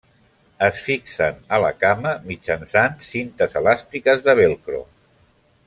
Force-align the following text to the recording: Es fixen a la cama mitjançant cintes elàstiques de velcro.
Es 0.67 0.77
fixen 0.85 1.37
a 1.57 1.59
la 1.65 1.69
cama 1.83 2.13
mitjançant 2.31 2.97
cintes 3.09 3.55
elàstiques 3.63 4.25
de 4.31 4.37
velcro. 4.43 4.81